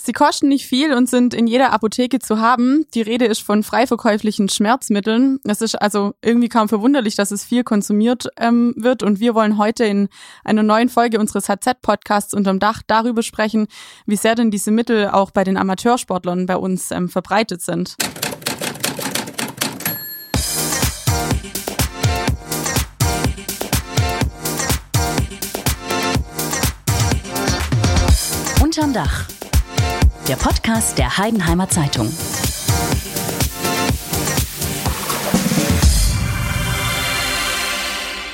[0.00, 2.86] Sie kosten nicht viel und sind in jeder Apotheke zu haben.
[2.94, 5.40] Die Rede ist von frei verkäuflichen Schmerzmitteln.
[5.44, 9.02] Es ist also irgendwie kaum verwunderlich, dass es viel konsumiert ähm, wird.
[9.02, 10.08] Und wir wollen heute in
[10.44, 13.66] einer neuen Folge unseres HZ-Podcasts unterm Dach darüber sprechen,
[14.06, 17.96] wie sehr denn diese Mittel auch bei den Amateursportlern bei uns ähm, verbreitet sind.
[28.62, 29.26] Unterm Dach
[30.28, 32.12] der Podcast der Heidenheimer Zeitung.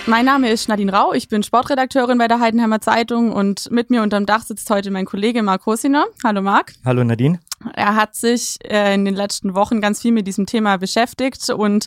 [0.07, 4.03] Mein Name ist Nadine Rau, ich bin Sportredakteurin bei der Heidenheimer Zeitung und mit mir
[4.03, 6.07] unterm Dach sitzt heute mein Kollege Marc Hosiner.
[6.25, 6.73] Hallo Marc.
[6.85, 7.39] Hallo Nadine.
[7.75, 11.87] Er hat sich äh, in den letzten Wochen ganz viel mit diesem Thema beschäftigt und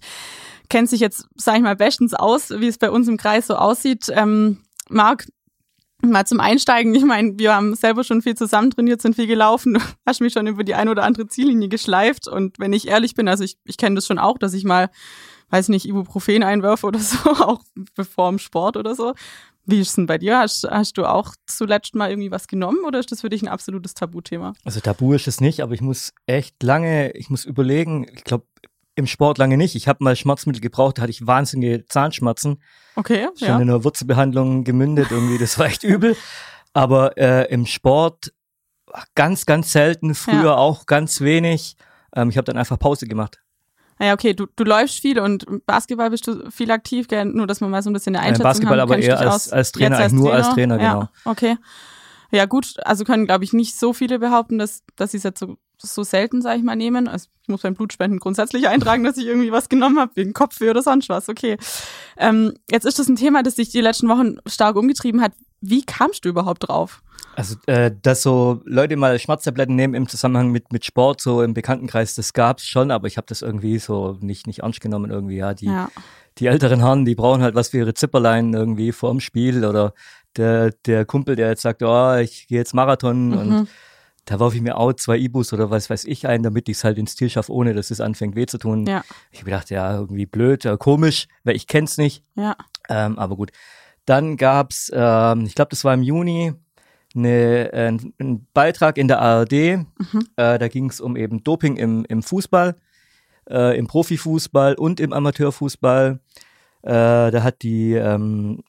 [0.69, 3.55] kennt sich jetzt, sag ich mal, bestens aus, wie es bei uns im Kreis so
[3.55, 4.05] aussieht.
[4.15, 5.27] Ähm, Marc,
[6.03, 9.79] Mal zum Einsteigen, ich meine, wir haben selber schon viel zusammen trainiert, sind viel gelaufen,
[10.05, 13.27] hast mich schon über die ein oder andere Ziellinie geschleift und wenn ich ehrlich bin,
[13.27, 14.89] also ich, ich kenne das schon auch, dass ich mal,
[15.49, 17.61] weiß nicht, Ibuprofen einwerfe oder so, auch
[17.95, 19.13] bevor im Sport oder so.
[19.65, 20.37] Wie ist es denn bei dir?
[20.39, 23.49] Hast, hast du auch zuletzt mal irgendwie was genommen oder ist das für dich ein
[23.49, 24.53] absolutes Tabuthema?
[24.63, 28.45] Also Tabu ist es nicht, aber ich muss echt lange, ich muss überlegen, ich glaube,
[28.97, 29.75] im Sport lange nicht.
[29.75, 32.61] Ich habe mal Schmerzmittel gebraucht, da hatte ich wahnsinnige Zahnschmerzen.
[32.95, 33.27] Okay.
[33.37, 33.55] Schon ja.
[33.55, 36.17] in einer Wurzelbehandlung gemündet, irgendwie, das war echt übel.
[36.73, 38.33] Aber äh, im Sport
[39.13, 40.55] ganz, ganz selten, früher ja.
[40.55, 41.77] auch ganz wenig.
[42.15, 43.39] Ähm, ich habe dann einfach Pause gemacht.
[43.99, 47.25] Naja, okay, du, du läufst viel und Basketball bist du viel aktiv, gell?
[47.25, 49.71] nur dass man mal so ein bisschen eine Einschätzung Basketball haben, aber eher als, als
[49.71, 51.01] Trainer, als nur als Trainer, genau.
[51.01, 51.57] Ja, okay.
[52.31, 55.39] Ja, gut, also können, glaube ich, nicht so viele behaupten, dass, dass sie es jetzt
[55.39, 57.07] so so selten, sage ich mal, nehmen.
[57.07, 60.69] Also ich muss beim Blutspenden grundsätzlich eintragen, dass ich irgendwie was genommen habe, wegen Kopfweh
[60.69, 61.29] oder sonst was.
[61.29, 61.57] Okay.
[62.17, 65.33] Ähm, jetzt ist das ein Thema, das sich die letzten Wochen stark umgetrieben hat.
[65.61, 67.01] Wie kamst du überhaupt drauf?
[67.35, 71.53] Also, äh, dass so Leute mal Schmerztabletten nehmen im Zusammenhang mit, mit Sport, so im
[71.53, 75.37] Bekanntenkreis, das gab's schon, aber ich habe das irgendwie so nicht, nicht ernst genommen irgendwie.
[75.37, 75.89] Ja, die, ja.
[76.39, 79.93] die älteren Herren, die brauchen halt was für ihre Zipperlein irgendwie vorm Spiel oder
[80.35, 83.37] der, der Kumpel, der jetzt sagt, oh, ich gehe jetzt Marathon mhm.
[83.37, 83.67] und
[84.27, 86.83] da warf ich mir auch zwei Ibus oder was weiß ich ein, damit ich es
[86.83, 88.85] halt ins Ziel schaffe, ohne dass es anfängt weh zu tun.
[88.85, 89.03] Ja.
[89.31, 92.23] Ich habe gedacht, ja, irgendwie blöd, ja, komisch, weil ich kenn's nicht.
[92.35, 92.57] Ja.
[92.89, 93.51] Ähm, aber gut.
[94.05, 96.53] Dann gab's, ähm, ich glaube, das war im Juni,
[97.15, 99.51] eine, äh, ein Beitrag in der ARD.
[99.51, 100.27] Mhm.
[100.35, 102.75] Äh, da ging es um eben Doping im, im Fußball,
[103.49, 106.19] äh, im Profifußball und im Amateurfußball.
[106.81, 108.61] Äh, da hat die, ähm,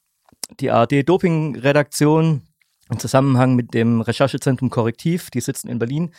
[0.61, 2.43] die ARD-Doping-Redaktion
[2.91, 6.11] im Zusammenhang mit dem Recherchezentrum Korrektiv, die sitzen in Berlin,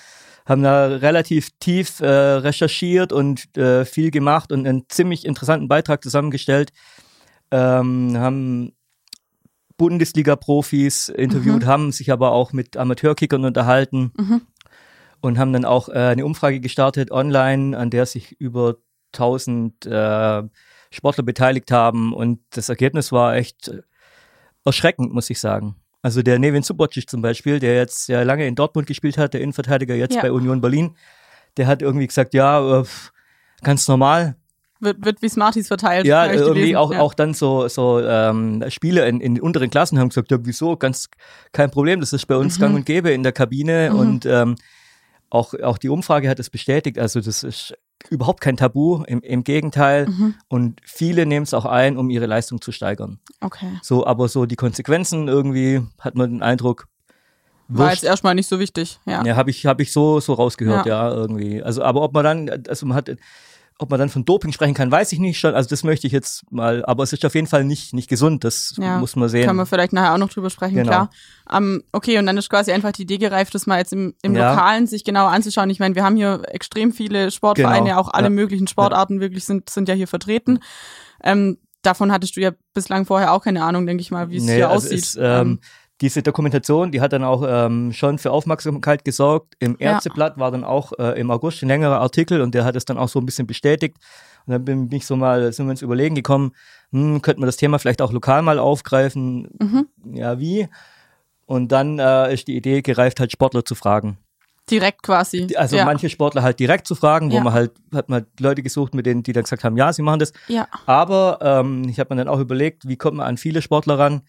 [0.46, 6.04] haben da relativ tief äh, recherchiert und äh, viel gemacht und einen ziemlich interessanten Beitrag
[6.04, 6.72] zusammengestellt.
[7.52, 8.74] Ähm, haben
[9.78, 11.68] Bundesliga-Profis interviewt, mhm.
[11.68, 14.42] haben sich aber auch mit Amateurkickern unterhalten mhm.
[15.22, 18.78] und haben dann auch äh, eine Umfrage gestartet online, an der sich über
[19.14, 20.44] 1000 äh,
[20.92, 23.72] Sportler beteiligt haben und das Ergebnis war echt
[24.66, 25.76] erschreckend, muss ich sagen.
[26.02, 29.42] Also der Nevin Subotic zum Beispiel, der jetzt ja lange in Dortmund gespielt hat, der
[29.42, 30.22] Innenverteidiger jetzt ja.
[30.22, 30.96] bei Union Berlin,
[31.58, 32.86] der hat irgendwie gesagt, ja, äh,
[33.62, 34.36] ganz normal.
[34.80, 36.06] Wird, wird wie Smarties verteilt.
[36.06, 37.02] Ja, irgendwie auch, ja.
[37.02, 40.78] auch dann so, so ähm, Spieler in, in den unteren Klassen haben gesagt, ja, wieso,
[40.78, 41.10] ganz
[41.52, 42.62] kein Problem, das ist bei uns mhm.
[42.62, 44.00] gang und gäbe in der Kabine mhm.
[44.00, 44.56] und ähm,
[45.30, 47.74] auch, auch die Umfrage hat es bestätigt, also das ist
[48.10, 50.08] überhaupt kein Tabu, im, im Gegenteil.
[50.08, 50.36] Mhm.
[50.48, 53.20] Und viele nehmen es auch ein, um ihre Leistung zu steigern.
[53.42, 53.80] Okay.
[53.82, 56.88] So, aber so die Konsequenzen irgendwie hat man den Eindruck.
[57.68, 59.24] War jetzt erstmal nicht so wichtig, ja.
[59.24, 61.10] Ja, habe ich, hab ich so, so rausgehört, ja.
[61.10, 61.62] ja, irgendwie.
[61.62, 63.12] Also, aber ob man dann, also man hat,
[63.82, 65.56] ob man dann von Doping sprechen kann, weiß ich nicht schon.
[65.56, 68.44] Also das möchte ich jetzt mal, aber es ist auf jeden Fall nicht, nicht gesund,
[68.44, 69.46] das ja, muss man sehen.
[69.48, 70.90] Können wir vielleicht nachher auch noch drüber sprechen, genau.
[70.90, 71.10] klar.
[71.50, 74.14] Um, ähm, okay, und dann ist quasi einfach die Idee gereift, das mal jetzt im,
[74.22, 74.52] im ja.
[74.52, 75.70] Lokalen sich genauer anzuschauen.
[75.70, 78.02] Ich meine, wir haben hier extrem viele Sportvereine, genau.
[78.02, 78.32] auch alle ja.
[78.32, 80.60] möglichen Sportarten wirklich sind, sind ja hier vertreten.
[81.24, 84.44] Ähm, davon hattest du ja bislang vorher auch keine Ahnung, denke ich mal, wie es
[84.44, 85.00] nee, hier also aussieht.
[85.00, 85.60] Ist, ähm, ähm
[86.02, 89.56] diese Dokumentation, die hat dann auch ähm, schon für Aufmerksamkeit gesorgt.
[89.60, 90.40] Im Ärzteblatt ja.
[90.40, 93.10] war dann auch äh, im August ein längerer Artikel und der hat es dann auch
[93.10, 93.98] so ein bisschen bestätigt.
[94.46, 96.54] Und dann bin ich so mal, sind wir uns überlegen gekommen,
[96.92, 99.50] hm, könnten wir das Thema vielleicht auch lokal mal aufgreifen?
[99.60, 99.88] Mhm.
[100.14, 100.70] Ja, wie?
[101.46, 104.18] Und dann äh, ist die Idee gereift, halt Sportler zu fragen.
[104.70, 105.48] Direkt quasi.
[105.56, 105.86] Also ja.
[105.86, 107.44] manche Sportler halt direkt zu fragen, wo ja.
[107.44, 110.20] man halt, hat man Leute gesucht, mit denen, die dann gesagt haben, ja, sie machen
[110.20, 110.32] das.
[110.48, 110.68] Ja.
[110.86, 114.22] Aber ähm, ich habe mir dann auch überlegt, wie kommt man an viele Sportler ran?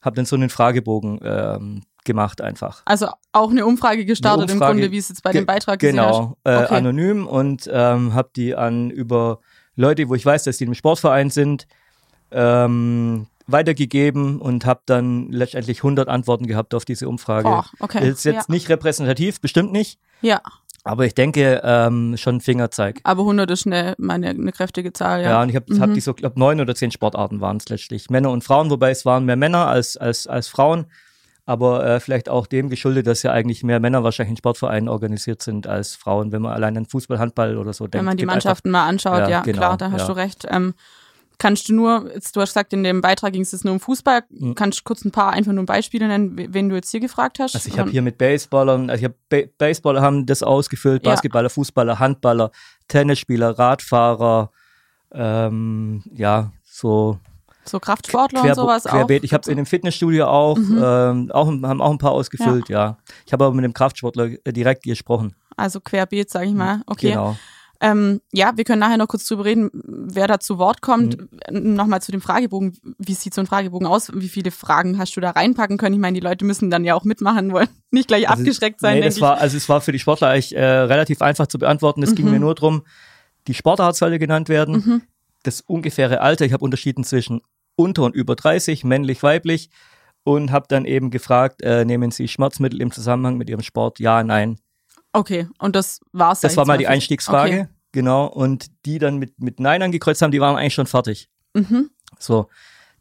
[0.00, 2.82] Habe dann so einen Fragebogen ähm, gemacht einfach.
[2.84, 5.78] Also auch eine Umfrage gestartet eine Umfrage, im Grunde, wie es jetzt bei dem Beitrag
[5.78, 6.74] Genau, äh, okay.
[6.74, 9.40] anonym und ähm, habe die an über
[9.76, 11.68] Leute, wo ich weiß, dass die im Sportverein sind,
[12.30, 17.48] ähm, weitergegeben und habe dann letztendlich 100 Antworten gehabt auf diese Umfrage.
[17.48, 18.06] Boah, okay.
[18.08, 18.54] Ist jetzt ja.
[18.54, 19.98] nicht repräsentativ, bestimmt nicht.
[20.20, 20.40] Ja.
[20.84, 23.00] Aber ich denke, ähm, schon Fingerzeig.
[23.02, 25.30] Aber 100 ist eine, meine, eine kräftige Zahl, ja.
[25.30, 25.80] Ja, und ich habe mhm.
[25.80, 28.10] hab die so, glaube neun oder zehn Sportarten waren es letztlich.
[28.10, 30.86] Männer und Frauen, wobei es waren mehr Männer als, als, als Frauen.
[31.46, 35.42] Aber äh, vielleicht auch dem geschuldet, dass ja eigentlich mehr Männer wahrscheinlich in Sportvereinen organisiert
[35.42, 37.94] sind als Frauen, wenn man allein an Fußball, Handball oder so denkt.
[37.94, 40.06] Wenn man die Mannschaften einfach, mal anschaut, ja, ja genau, klar, da hast ja.
[40.08, 40.46] du recht.
[40.50, 40.74] Ähm,
[41.38, 43.80] Kannst du nur, jetzt, du hast gesagt, in dem Beitrag ging es jetzt nur um
[43.80, 44.24] Fußball.
[44.28, 44.56] Mhm.
[44.56, 47.54] Kannst du kurz ein paar einfach nur Beispiele nennen, wen du jetzt hier gefragt hast?
[47.54, 51.46] Also ich habe hier mit Baseballern, also ich habe ba Baseballer haben das ausgefüllt, Basketballer,
[51.46, 51.50] ja.
[51.50, 52.50] Fußballer, Handballer,
[52.88, 54.50] Tennisspieler, Radfahrer,
[55.12, 57.18] ähm, ja, so
[57.68, 59.20] so Kraftsportler Quer, und sowas querbeet.
[59.20, 59.24] auch.
[59.24, 60.80] Ich habe es in dem Fitnessstudio auch, mhm.
[60.82, 62.78] ähm, auch, haben auch ein paar ausgefüllt, ja.
[62.78, 62.98] ja.
[63.26, 65.34] Ich habe aber mit dem Kraftsportler direkt gesprochen.
[65.56, 66.82] Also querbeet, sage ich mal.
[66.86, 67.10] Okay.
[67.10, 67.36] Genau.
[67.80, 71.16] Ähm, ja, wir können nachher noch kurz drüber reden, wer da zu Wort kommt.
[71.50, 71.74] Mhm.
[71.74, 72.76] Nochmal zu dem Fragebogen.
[72.98, 74.10] Wie sieht so ein Fragebogen aus?
[74.12, 75.94] Wie viele Fragen hast du da reinpacken können?
[75.94, 78.98] Ich meine, die Leute müssen dann ja auch mitmachen wollen, nicht gleich also abgeschreckt sein.
[78.98, 82.02] Nee, das war, also es war für die Sportler eigentlich äh, relativ einfach zu beantworten.
[82.02, 82.16] Es mhm.
[82.16, 82.82] ging mir nur darum,
[83.46, 85.02] die Sportart sollte genannt werden, mhm.
[85.44, 86.44] das ungefähre Alter.
[86.44, 87.40] Ich habe unterschieden zwischen
[87.76, 89.70] unter und über 30, männlich, weiblich
[90.24, 94.00] und habe dann eben gefragt, äh, nehmen Sie Schmerzmittel im Zusammenhang mit Ihrem Sport?
[94.00, 94.58] Ja, nein.
[95.12, 96.40] Okay, und das war's.
[96.40, 97.68] Das war mal die Einstiegsfrage, okay.
[97.92, 98.26] genau.
[98.26, 101.28] Und die dann mit, mit Nein angekreuzt haben, die waren eigentlich schon fertig.
[101.54, 101.90] Mhm.
[102.18, 102.48] So.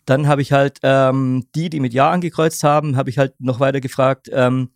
[0.05, 3.59] Dann habe ich halt ähm, die, die mit Ja angekreuzt haben, habe ich halt noch
[3.59, 4.69] weiter gefragt, ähm,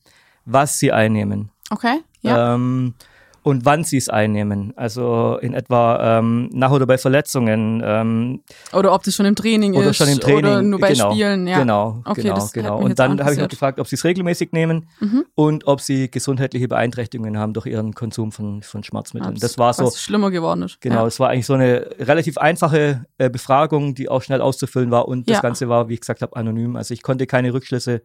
[0.44, 1.52] was sie einnehmen.
[1.70, 2.02] Okay.
[2.20, 2.56] Ja.
[2.56, 2.96] Ähm,
[3.44, 4.74] und wann sie es einnehmen.
[4.76, 7.82] Also in etwa ähm, nach oder bei Verletzungen.
[7.84, 8.42] Ähm,
[8.72, 9.98] oder ob das schon im Training oder ist.
[9.98, 10.38] Schon im Training.
[10.40, 11.48] Oder nur bei genau, Spielen.
[11.48, 11.60] Ja.
[11.60, 12.80] Genau, okay, genau, genau.
[12.80, 15.26] Und dann habe ich noch gefragt, ob sie es regelmäßig nehmen mhm.
[15.34, 19.36] und ob sie gesundheitliche Beeinträchtigungen haben durch ihren Konsum von, von Schmerzmitteln.
[19.40, 19.86] das war so.
[19.86, 20.80] Was schlimmer geworden ist.
[20.82, 21.24] Genau, es ja.
[21.24, 25.08] war eigentlich so eine relativ einfache äh, Befragung, die auch schnell auszufüllen war.
[25.08, 25.42] Und das ja.
[25.42, 26.76] Ganze war, wie ich gesagt habe, anonym.
[26.76, 28.02] Also ich konnte keine Rückschlüsse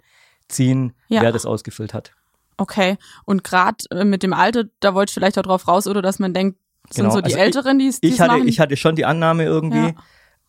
[0.48, 2.12] ziehen, wer das ausgefüllt hat.
[2.56, 2.96] Okay.
[3.24, 6.18] Und gerade äh, mit dem Alter, da wollte ich vielleicht auch drauf raus, oder dass
[6.18, 6.58] man denkt,
[6.90, 7.14] sind genau.
[7.16, 8.48] so die also Älteren, die es ich hatte, machen?
[8.48, 9.94] Ich hatte schon die Annahme irgendwie,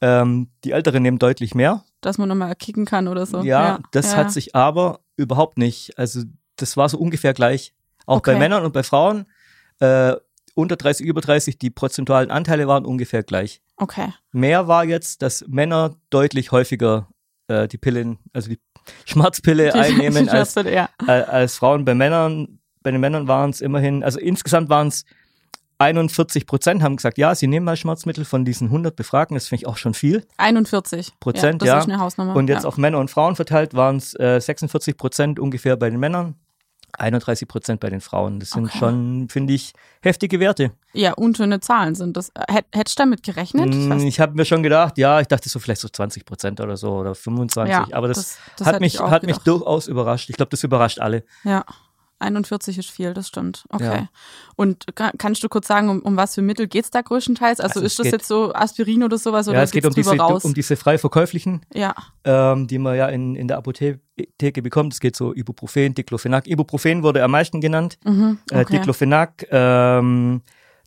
[0.01, 0.21] ja.
[0.21, 1.83] ähm, die Älteren nehmen deutlich mehr.
[2.01, 3.41] Dass man nochmal kicken kann oder so.
[3.41, 3.79] Ja, ja.
[3.91, 4.17] das ja.
[4.17, 5.97] hat sich aber überhaupt nicht.
[5.97, 6.21] Also
[6.55, 7.73] das war so ungefähr gleich.
[8.05, 8.33] Auch okay.
[8.33, 9.25] bei Männern und bei Frauen.
[9.79, 10.15] Äh,
[10.53, 13.61] unter 30, über 30, die prozentualen Anteile waren ungefähr gleich.
[13.75, 14.11] Okay.
[14.31, 17.07] Mehr war jetzt, dass Männer deutlich häufiger
[17.47, 18.59] äh, die Pillen, also die
[19.05, 20.89] Schmerzpille einnehmen als, ja.
[21.05, 21.85] als Frauen.
[21.85, 25.05] Bei Männern, bei den Männern waren es immerhin, also insgesamt waren es
[25.79, 29.35] 41 Prozent haben gesagt, ja, sie nehmen mal Schmerzmittel von diesen 100 Befragten.
[29.35, 30.25] Das finde ich auch schon viel.
[30.37, 31.65] 41 Prozent, ja.
[31.65, 31.77] Das ja.
[31.79, 32.35] ist eine Hausnummer.
[32.35, 32.67] Und jetzt ja.
[32.67, 36.35] auf Männer und Frauen verteilt waren es äh, 46 Prozent ungefähr bei den Männern
[36.97, 38.39] 31 Prozent bei den Frauen.
[38.39, 38.77] Das sind okay.
[38.77, 40.71] schon, finde ich, heftige Werte.
[40.93, 42.31] Ja, unschöne Zahlen sind das.
[42.73, 43.73] Hättest du damit gerechnet?
[43.73, 46.59] Ich, mm, ich habe mir schon gedacht, ja, ich dachte so vielleicht so 20 Prozent
[46.59, 47.71] oder so oder 25.
[47.71, 50.29] Ja, aber das, das, das hat, mich, hat mich durchaus überrascht.
[50.29, 51.23] Ich glaube, das überrascht alle.
[51.43, 51.63] Ja.
[52.19, 53.65] 41 ist viel, das stimmt.
[53.69, 53.83] Okay.
[53.83, 54.09] Ja.
[54.55, 57.59] Und kannst du kurz sagen, um, um was für Mittel geht es da größtenteils?
[57.59, 59.47] Also, also ist das jetzt so Aspirin oder sowas?
[59.47, 60.43] Oder ja, es geht um diese, raus?
[60.43, 61.93] um diese frei verkäuflichen, ja.
[62.23, 64.93] ähm, die man ja in, in der Apotheke bekommt.
[64.93, 66.47] Es geht so Ibuprofen, Diclofenac.
[66.47, 67.99] Ibuprofen wurde am meisten genannt.
[68.03, 68.75] Mhm, äh, okay.
[68.75, 70.41] äh, Diclofenac, ähm,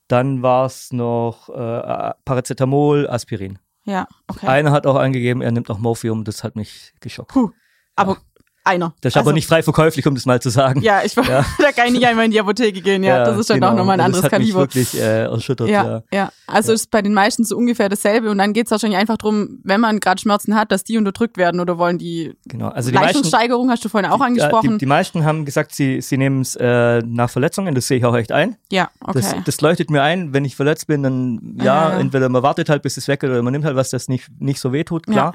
[0.09, 3.59] dann war es noch äh, Paracetamol, Aspirin.
[3.85, 4.47] Ja, okay.
[4.47, 7.33] Einer hat auch angegeben, er nimmt auch Morphium, das hat mich geschockt.
[7.33, 7.51] Puh.
[7.97, 8.19] Aber
[8.65, 8.95] einer.
[9.01, 10.83] Das ist also, aber nicht frei verkäuflich, um das mal zu sagen.
[10.83, 11.45] Ja, ich ja.
[11.59, 13.19] da kann ich nicht einmal in die Apotheke gehen, ja.
[13.19, 13.73] ja das ist dann genau.
[13.73, 14.61] auch nochmal ein anderes das hat Kaliber.
[14.61, 15.85] Mich wirklich äh, erschüttert, ja.
[15.85, 16.33] Ja, ja.
[16.47, 16.75] Also ja.
[16.75, 19.81] ist bei den meisten so ungefähr dasselbe und dann geht es wahrscheinlich einfach darum, wenn
[19.81, 22.69] man gerade Schmerzen hat, dass die unterdrückt werden oder wollen die, genau.
[22.69, 24.73] also die Leistungssteigerung meisten, hast du vorhin auch angesprochen.
[24.73, 28.05] Die, die, meisten haben gesagt, sie, sie nehmen es äh, nach Verletzungen, das sehe ich
[28.05, 28.57] auch echt ein.
[28.71, 29.21] Ja, okay.
[29.21, 32.83] Das, das leuchtet mir ein, wenn ich verletzt bin, dann ja, entweder man wartet halt,
[32.83, 35.35] bis es weg oder man nimmt halt was, das nicht, nicht so weh tut, klar.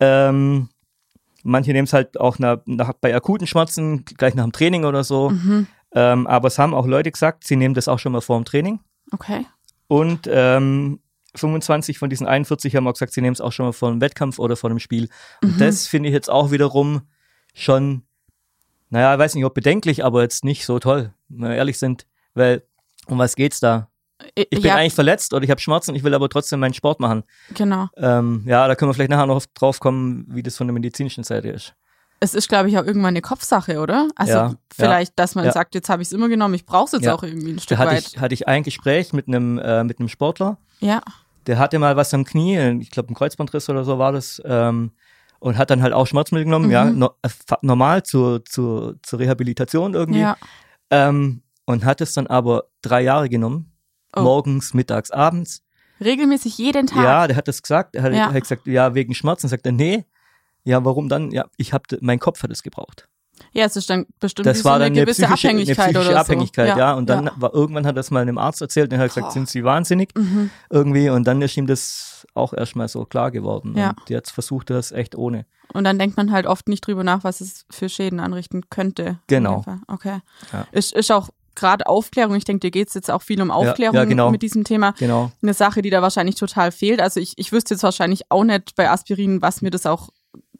[0.00, 0.68] Ähm,
[1.48, 5.02] Manche nehmen es halt auch nach, nach, bei akuten Schmerzen, gleich nach dem Training oder
[5.02, 5.30] so.
[5.30, 5.66] Mhm.
[5.92, 8.44] Ähm, aber es haben auch Leute gesagt, sie nehmen das auch schon mal vor dem
[8.44, 8.80] Training.
[9.12, 9.46] Okay.
[9.86, 11.00] Und ähm,
[11.34, 14.00] 25 von diesen 41 haben auch gesagt, sie nehmen es auch schon mal vor einem
[14.00, 15.08] Wettkampf oder vor einem Spiel.
[15.42, 15.58] Und mhm.
[15.58, 17.02] das finde ich jetzt auch wiederum
[17.54, 18.02] schon,
[18.90, 22.06] naja, ich weiß nicht, ob bedenklich, aber jetzt nicht so toll, wenn wir ehrlich sind.
[22.34, 22.62] Weil,
[23.06, 23.88] um was geht's da?
[24.34, 24.74] Ich bin ja.
[24.74, 27.22] eigentlich verletzt oder ich habe Schmerzen, ich will aber trotzdem meinen Sport machen.
[27.54, 27.88] Genau.
[27.96, 31.22] Ähm, ja, da können wir vielleicht nachher noch drauf kommen, wie das von der medizinischen
[31.22, 31.74] Seite ist.
[32.20, 34.08] Es ist, glaube ich, auch irgendwann eine Kopfsache, oder?
[34.16, 35.52] Also ja, vielleicht, dass man ja.
[35.52, 37.78] sagt, jetzt habe ich es immer genommen, ich brauche es jetzt auch irgendwie ein Stück
[37.78, 38.08] da hatte weit.
[38.08, 40.58] Ich, hatte ich ein Gespräch mit einem äh, mit einem Sportler.
[40.80, 41.00] Ja.
[41.46, 44.42] Der hatte mal was am Knie, ich glaube ein Kreuzbandriss oder so war das.
[44.44, 44.90] Ähm,
[45.40, 46.72] und hat dann halt auch Schmerzmittel genommen, mhm.
[46.72, 47.28] ja, no, äh,
[47.62, 50.20] normal zur, zur, zur Rehabilitation irgendwie.
[50.20, 50.36] Ja.
[50.90, 53.67] Ähm, und hat es dann aber drei Jahre genommen
[54.16, 54.22] Oh.
[54.22, 55.62] Morgens, mittags, abends.
[56.00, 57.02] Regelmäßig jeden Tag?
[57.02, 57.96] Ja, der hat das gesagt.
[57.96, 58.32] Er hat, ja.
[58.32, 59.48] hat gesagt, ja, wegen Schmerzen.
[59.48, 60.04] Sagt er, nee.
[60.64, 61.30] Ja, warum dann?
[61.30, 63.08] Ja, ich hab, mein Kopf hat es gebraucht.
[63.52, 65.92] Ja, es ist dann bestimmt das war so eine, dann gewisse eine psychische, Abhängigkeit eine
[65.92, 66.78] psychische oder Abhängigkeit, so.
[66.78, 66.94] ja.
[66.94, 67.32] Und dann ja.
[67.36, 69.30] war irgendwann hat das mal einem Arzt erzählt und er hat gesagt, oh.
[69.30, 70.50] sind Sie wahnsinnig mhm.
[70.70, 71.08] irgendwie.
[71.10, 73.76] Und dann ist ihm das auch erstmal so klar geworden.
[73.76, 73.90] Ja.
[73.90, 75.46] Und jetzt versucht er es echt ohne.
[75.72, 79.18] Und dann denkt man halt oft nicht drüber nach, was es für Schäden anrichten könnte.
[79.26, 79.64] Genau.
[79.86, 80.20] Okay.
[80.52, 80.66] Ja.
[80.72, 83.94] Ist, ist auch gerade Aufklärung, ich denke, dir geht es jetzt auch viel um Aufklärung
[83.94, 84.30] ja, ja, genau.
[84.30, 84.94] mit diesem Thema.
[84.98, 85.30] Genau.
[85.42, 87.00] Eine Sache, die da wahrscheinlich total fehlt.
[87.00, 90.10] Also ich, ich wüsste jetzt wahrscheinlich auch nicht bei Aspirin, was mir das auch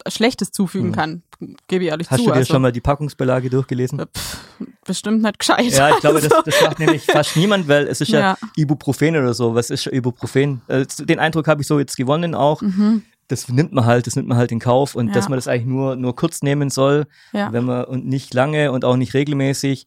[0.07, 0.95] Schlechtes zufügen hm.
[0.95, 1.23] kann,
[1.67, 2.23] gebe ich ehrlich Hast zu.
[2.23, 3.99] Hast du dir also, schon mal die Packungsbeilage durchgelesen?
[3.99, 4.37] Pff,
[4.85, 5.71] bestimmt nicht gescheit.
[5.71, 9.15] Ja, ich glaube, das, das macht nämlich fast niemand, weil es ist ja, ja, Ibuprofen
[9.15, 9.55] oder so.
[9.55, 10.61] Was ist Ibuprofen?
[10.67, 12.61] Also den Eindruck habe ich so jetzt gewonnen auch.
[12.61, 13.03] Mhm.
[13.27, 15.13] Das nimmt man halt, das nimmt man halt in Kauf und ja.
[15.13, 17.51] dass man das eigentlich nur, nur kurz nehmen soll, ja.
[17.53, 19.85] wenn man und nicht lange und auch nicht regelmäßig.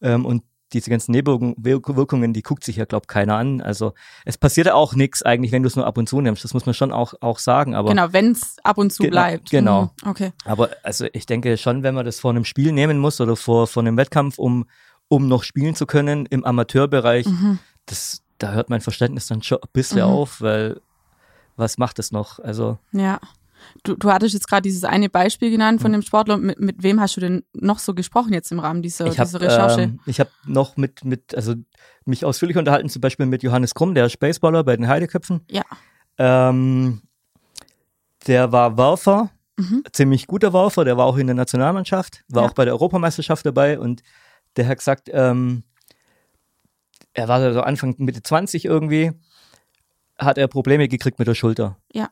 [0.00, 0.42] Ähm, und
[0.74, 3.60] diese ganzen Nebenwirkungen, die guckt sich ja, glaube keiner an.
[3.60, 6.44] Also es passiert ja auch nichts eigentlich, wenn du es nur ab und zu nimmst.
[6.44, 7.74] Das muss man schon auch, auch sagen.
[7.74, 9.50] Aber genau, wenn es ab und zu genau, bleibt.
[9.50, 9.92] Genau.
[10.02, 10.32] Mhm, okay.
[10.44, 13.66] Aber also ich denke schon, wenn man das vor einem Spiel nehmen muss oder vor,
[13.66, 14.66] vor einem Wettkampf, um,
[15.08, 17.58] um noch spielen zu können im Amateurbereich, mhm.
[17.86, 20.12] das, da hört mein Verständnis dann schon ein bisschen mhm.
[20.12, 20.80] auf, weil
[21.56, 22.38] was macht es noch?
[22.40, 23.20] Also ja.
[23.82, 25.96] Du, du hattest jetzt gerade dieses eine Beispiel genannt von mhm.
[25.96, 26.36] dem Sportler.
[26.38, 29.26] Mit, mit wem hast du denn noch so gesprochen jetzt im Rahmen dieser, ich hab,
[29.26, 29.82] dieser Recherche?
[29.82, 31.54] Ähm, ich habe noch mit, mit, also
[32.04, 35.40] mich ausführlich unterhalten, zum Beispiel mit Johannes Krumm, der ist Baseballer bei den Heideköpfen.
[35.50, 35.62] Ja.
[36.18, 37.02] Ähm,
[38.26, 39.84] der war Werfer, mhm.
[39.92, 42.48] ziemlich guter Werfer, der war auch in der Nationalmannschaft, war ja.
[42.48, 44.02] auch bei der Europameisterschaft dabei und
[44.56, 45.64] der hat gesagt, ähm,
[47.12, 49.12] er war so Anfang Mitte 20 irgendwie,
[50.18, 51.78] hat er Probleme gekriegt mit der Schulter.
[51.92, 52.10] Ja.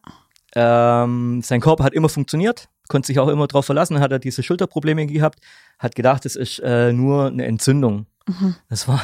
[0.54, 4.42] Ähm, sein Körper hat immer funktioniert, konnte sich auch immer darauf verlassen, hat er diese
[4.42, 5.40] Schulterprobleme gehabt,
[5.78, 8.06] hat gedacht, es ist äh, nur eine Entzündung.
[8.26, 8.56] Mhm.
[8.68, 9.00] Das war,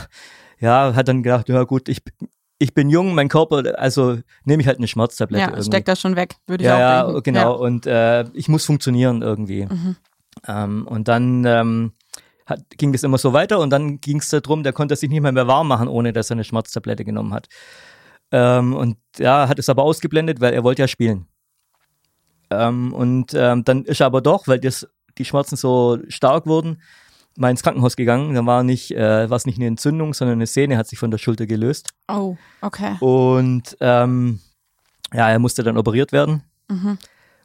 [0.60, 2.02] ja, hat dann gedacht, ja gut, ich,
[2.58, 5.42] ich bin jung, mein Körper, also nehme ich halt eine Schmerztablette.
[5.42, 5.66] Ja, irgendwie.
[5.66, 7.14] steckt das schon weg, würde ich ja, auch.
[7.14, 7.48] Ja, genau, ja.
[7.48, 9.66] und äh, ich muss funktionieren irgendwie.
[9.66, 9.96] Mhm.
[10.46, 11.92] Ähm, und dann ähm,
[12.46, 15.20] hat, ging das immer so weiter und dann ging es darum, der konnte sich nicht
[15.22, 17.48] mehr, mehr warm machen, ohne dass er eine Schmerztablette genommen hat.
[18.30, 21.26] Ähm, und ja, hat es aber ausgeblendet, weil er wollte ja spielen.
[22.50, 24.86] Ähm, und ähm, dann ist er aber doch, weil das,
[25.18, 26.80] die Schmerzen so stark wurden,
[27.36, 28.34] mal ins Krankenhaus gegangen.
[28.34, 31.10] Da war nicht, äh, war es nicht eine Entzündung, sondern eine Sehne hat sich von
[31.10, 31.90] der Schulter gelöst.
[32.08, 32.96] Oh, okay.
[33.00, 34.40] Und ähm,
[35.12, 36.42] ja, er musste dann operiert werden.
[36.68, 36.98] Mhm.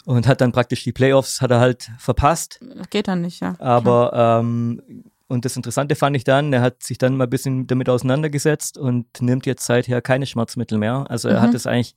[0.06, 2.60] Und hat dann praktisch die Playoffs hat er halt verpasst.
[2.90, 3.56] Geht dann nicht, ja.
[3.60, 4.82] Aber ähm,
[5.28, 8.78] und das Interessante fand ich dann, er hat sich dann mal ein bisschen damit auseinandergesetzt
[8.78, 11.06] und nimmt jetzt seither keine Schmerzmittel mehr.
[11.10, 11.44] Also er mhm.
[11.44, 11.96] hat es eigentlich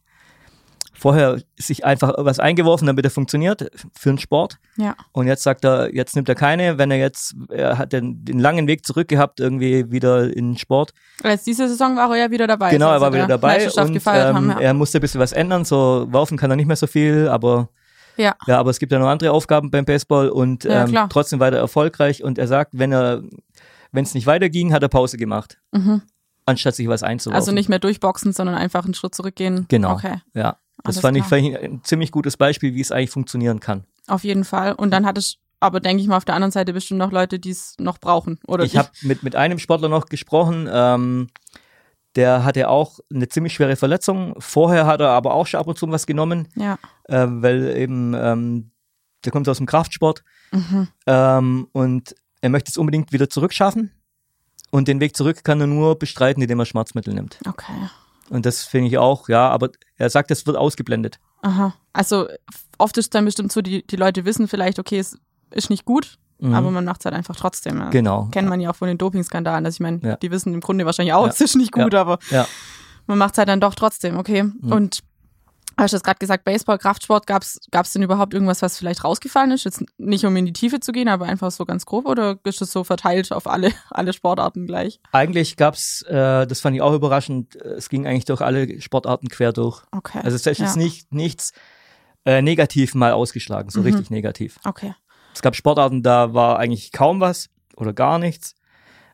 [0.99, 4.59] vorher sich einfach was eingeworfen, damit er funktioniert für den Sport.
[4.77, 4.97] Ja.
[5.13, 8.39] Und jetzt sagt er, jetzt nimmt er keine, wenn er jetzt, er hat den, den
[8.39, 10.93] langen Weg zurück gehabt, irgendwie wieder in den Sport.
[11.23, 12.71] Jetzt diese Saison war er ja wieder dabei.
[12.71, 14.61] Genau, er war wieder dabei und ähm, haben, ja.
[14.61, 17.69] er musste ein bisschen was ändern, so werfen kann er nicht mehr so viel, aber
[18.17, 18.35] ja.
[18.47, 21.59] ja, aber es gibt ja noch andere Aufgaben beim Baseball und ja, ähm, trotzdem weiter
[21.59, 23.23] erfolgreich und er sagt, wenn er,
[23.93, 25.59] wenn es nicht weiterging, hat er Pause gemacht.
[25.73, 26.03] Mhm.
[26.47, 27.37] Anstatt sich was einzuwerfen.
[27.37, 29.67] Also nicht mehr durchboxen, sondern einfach einen Schritt zurückgehen.
[29.69, 29.95] Genau.
[29.95, 30.17] Okay.
[30.33, 30.59] Ja.
[30.85, 33.85] Das fand ich, fand ich ein ziemlich gutes Beispiel, wie es eigentlich funktionieren kann.
[34.07, 34.73] Auf jeden Fall.
[34.73, 37.39] Und dann hat es aber denke ich mal auf der anderen Seite bestimmt noch Leute,
[37.39, 38.39] die es noch brauchen.
[38.47, 41.29] Oder ich habe mit, mit einem Sportler noch gesprochen, ähm,
[42.15, 44.35] der hatte auch eine ziemlich schwere Verletzung.
[44.39, 46.79] Vorher hat er aber auch schon ab und zu was genommen, ja.
[47.05, 48.71] äh, weil eben ähm,
[49.25, 50.89] der kommt aus dem Kraftsport mhm.
[51.07, 53.91] ähm, und er möchte es unbedingt wieder zurückschaffen.
[54.71, 57.39] Und den Weg zurück kann er nur bestreiten, indem er Schmerzmittel nimmt.
[57.47, 57.73] Okay.
[58.31, 61.19] Und das finde ich auch, ja, aber er sagt, es wird ausgeblendet.
[61.43, 61.75] Aha.
[61.93, 62.27] Also
[62.79, 65.19] oft ist dann bestimmt so, die, die Leute wissen vielleicht, okay, es
[65.51, 66.55] ist nicht gut, mhm.
[66.55, 67.91] aber man macht es halt einfach trotzdem.
[67.91, 68.29] Genau.
[68.33, 69.65] Kennt man ja auch von den Dopingskandalen.
[69.65, 70.17] Also ich meine, ja.
[70.17, 71.33] die wissen im Grunde wahrscheinlich auch, ja.
[71.33, 72.19] es ist nicht gut, aber
[73.07, 74.43] man macht es halt dann doch trotzdem, okay.
[74.43, 74.73] Mhm.
[74.73, 75.01] Und
[75.79, 79.65] Hast du gerade gesagt, Baseball, Kraftsport, gab es denn überhaupt irgendwas, was vielleicht rausgefallen ist?
[79.65, 82.63] Jetzt nicht um in die Tiefe zu gehen, aber einfach so ganz grob oder ist
[82.63, 85.01] das so verteilt auf alle, alle Sportarten gleich?
[85.13, 89.29] Eigentlich gab es, äh, das fand ich auch überraschend, es ging eigentlich durch alle Sportarten
[89.29, 89.83] quer durch.
[89.93, 90.21] Okay.
[90.23, 91.53] Also es ist jetzt nicht, nichts
[92.25, 93.87] äh, negativ mal ausgeschlagen, so mhm.
[93.87, 94.59] richtig negativ.
[94.65, 94.95] Okay.
[95.35, 98.55] Es gab Sportarten, da war eigentlich kaum was oder gar nichts.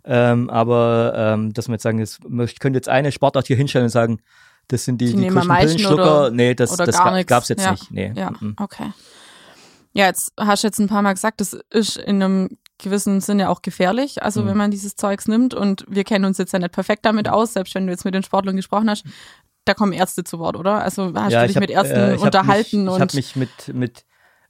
[0.04, 3.90] Ähm, aber ähm, dass man jetzt sagen, ich könnte jetzt eine Sportart hier hinstellen und
[3.90, 4.20] sagen,
[4.72, 6.30] das sind die, die, die Pillenschlucker.
[6.30, 7.72] Nee, das, das gab es jetzt ja.
[7.72, 7.90] nicht.
[7.90, 8.12] Nee.
[8.16, 8.90] Ja, okay.
[9.92, 12.48] Ja, jetzt hast du jetzt ein paar Mal gesagt, das ist in einem
[12.78, 14.46] gewissen Sinne auch gefährlich, also mhm.
[14.46, 17.52] wenn man dieses Zeugs nimmt und wir kennen uns jetzt ja nicht perfekt damit aus,
[17.52, 19.04] selbst wenn du jetzt mit den Sportlern gesprochen hast,
[19.66, 20.82] da kommen Ärzte zu Wort, oder?
[20.82, 22.84] Also hast ja, du dich hab, mit Ärzten äh, unterhalten?
[22.84, 24.06] Mich, ich habe mich mit, mit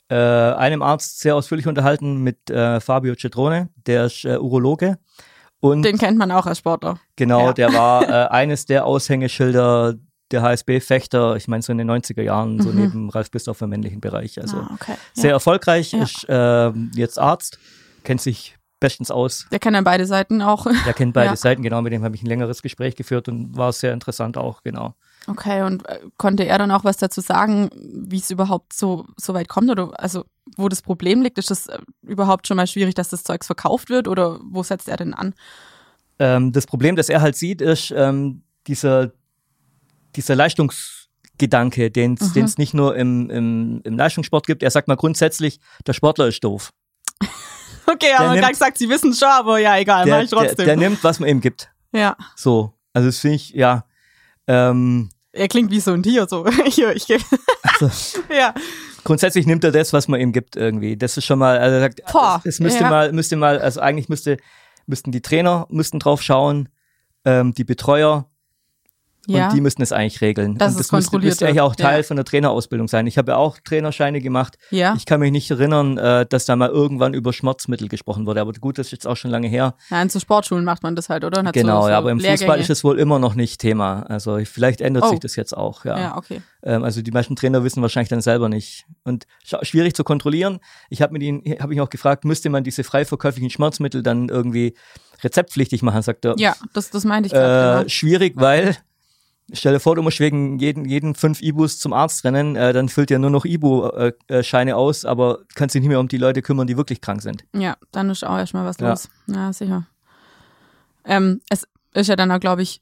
[0.09, 4.99] äh, einem Arzt sehr ausführlich unterhalten, mit äh, Fabio Cetrone, der ist äh, Urologe.
[5.59, 6.99] Und Den kennt man auch als Sportler.
[7.17, 7.53] Genau, ja.
[7.53, 9.95] der war äh, eines der Aushängeschilder
[10.33, 12.81] der HSB-Fechter, ich meine so in den 90er Jahren, so mhm.
[12.81, 14.41] neben Ralf Bistorf im männlichen Bereich.
[14.41, 14.95] Also ah, okay.
[15.13, 15.37] sehr ja.
[15.37, 16.03] erfolgreich, ja.
[16.03, 17.59] ist äh, jetzt Arzt,
[18.03, 19.47] kennt sich bestens aus.
[19.53, 20.67] Der kennt dann beide Seiten auch.
[20.87, 21.37] Der kennt beide ja.
[21.37, 24.63] Seiten, genau, mit dem habe ich ein längeres Gespräch geführt und war sehr interessant auch,
[24.63, 24.95] genau.
[25.29, 29.35] Okay, und äh, konnte er dann auch was dazu sagen, wie es überhaupt so, so
[29.35, 30.25] weit kommt oder also
[30.57, 31.39] wo das Problem liegt?
[31.39, 34.89] Ist das äh, überhaupt schon mal schwierig, dass das Zeugs verkauft wird oder wo setzt
[34.89, 35.35] er denn an?
[36.19, 39.13] Ähm, das Problem, das er halt sieht, ist ähm, dieser,
[40.17, 42.55] dieser Leistungsgedanke, den es mhm.
[42.57, 44.63] nicht nur im, im, im Leistungssport gibt.
[44.63, 46.71] Er sagt mal grundsätzlich, der Sportler ist doof.
[47.85, 50.57] Okay, der aber nimmt, gesagt, sie wissen schon, aber ja, egal, der, mach ich trotzdem.
[50.57, 51.69] Der, der, nimmt, was man ihm gibt.
[51.93, 52.17] Ja.
[52.37, 52.73] So.
[52.93, 53.85] Also das finde ich, ja.
[54.47, 56.47] Ähm, er klingt wie so ein Tier, so.
[56.67, 57.25] Hier, ich gebe.
[57.63, 58.55] Also, ja.
[59.05, 60.97] Grundsätzlich nimmt er das, was man ihm gibt, irgendwie.
[60.97, 62.91] Das ist schon mal, also er sagt, Boah, es, es müsste ja.
[62.91, 64.37] mal, müsste mal, also eigentlich müsste,
[64.87, 66.69] müssten die Trainer müssten drauf schauen,
[67.25, 68.31] ähm, die Betreuer,
[69.27, 69.49] ja.
[69.49, 70.59] Und die müssen es eigentlich regeln.
[70.59, 72.03] Das und das müsste, müsste ja auch Teil ja.
[72.03, 73.07] von der Trainerausbildung sein.
[73.07, 74.59] Ich habe ja auch Trainerscheine gemacht.
[74.71, 74.95] Ja.
[74.97, 78.41] Ich kann mich nicht erinnern, äh, dass da mal irgendwann über Schmerzmittel gesprochen wurde.
[78.41, 79.77] Aber gut, das ist jetzt auch schon lange her.
[79.91, 81.45] Ja, in so Sportschulen macht man das halt, oder?
[81.45, 82.39] Hat genau, so, so ja, aber im Lehrgänge.
[82.39, 84.03] Fußball ist es wohl immer noch nicht Thema.
[84.09, 85.11] Also vielleicht ändert oh.
[85.11, 85.85] sich das jetzt auch.
[85.85, 86.43] Ja, ja okay.
[86.65, 88.87] Ähm, also die meisten Trainer wissen wahrscheinlich dann selber nicht.
[89.05, 90.59] Und schwierig zu kontrollieren.
[90.91, 94.29] Ich habe mit ihnen, habe ich auch gefragt, müsste man diese frei verkäuflichen Schmerzmittel dann
[94.29, 94.75] irgendwie
[95.23, 96.35] rezeptpflichtig machen, sagt er.
[96.39, 97.77] Ja, das, das meinte ich gerade.
[97.77, 97.89] Äh, genau.
[97.89, 98.77] Schwierig, weil
[99.53, 102.89] Stell dir vor, du musst wegen jeden, jeden fünf Ibus zum Arzt rennen, äh, dann
[102.89, 106.41] füllt ja nur noch Ibu-Scheine äh, aus, aber kannst dich nicht mehr um die Leute
[106.43, 107.45] kümmern, die wirklich krank sind.
[107.55, 108.91] Ja, dann ist auch erstmal was ja.
[108.91, 109.09] los.
[109.27, 109.87] Ja, sicher.
[111.05, 112.81] Ähm, es ist ja dann auch, glaube ich,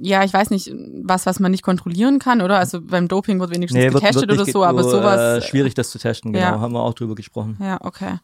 [0.00, 2.58] ja, ich weiß nicht, was, was man nicht kontrollieren kann, oder?
[2.58, 5.42] Also beim Doping wird wenigstens nee, getestet wird, wird oder so, aber sowas.
[5.44, 6.60] Äh, schwierig, das zu testen, genau, ja.
[6.60, 7.56] haben wir auch drüber gesprochen.
[7.60, 8.18] Ja, okay